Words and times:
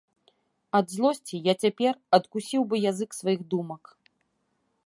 Ад 0.79 0.85
злосці 0.93 1.43
я 1.47 1.53
цяпер 1.65 1.91
адкусіў 2.19 2.61
бы 2.73 2.83
язык 2.89 3.09
сваіх 3.19 3.41
думак. 3.53 3.83